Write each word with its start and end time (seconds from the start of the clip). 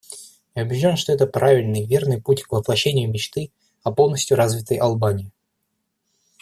Я 0.55 0.63
убежден, 0.63 0.97
что 0.97 1.11
это 1.13 1.27
правильный, 1.27 1.85
верный 1.85 2.19
путь 2.19 2.41
к 2.41 2.51
воплощению 2.53 3.11
мечты 3.11 3.51
о 3.83 3.91
полностью 3.91 4.35
развитой 4.35 4.77
Албании. 4.77 5.31